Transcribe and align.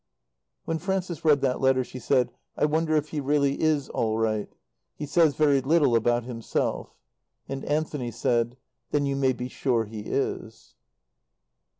When 0.65 0.79
Frances 0.79 1.23
read 1.23 1.41
that 1.41 1.61
letter 1.61 1.83
she 1.83 1.99
said, 1.99 2.31
"I 2.57 2.65
wonder 2.65 2.95
if 2.95 3.09
he 3.09 3.21
really 3.21 3.61
is 3.61 3.87
all 3.87 4.17
right. 4.17 4.49
He 4.95 5.05
says 5.05 5.35
very 5.35 5.61
little 5.61 5.95
about 5.95 6.23
himself." 6.23 6.95
And 7.47 7.63
Anthony 7.65 8.09
said, 8.09 8.57
"Then 8.89 9.05
you 9.05 9.15
may 9.15 9.33
be 9.33 9.47
sure 9.47 9.85
he 9.85 9.99
is." 10.07 10.73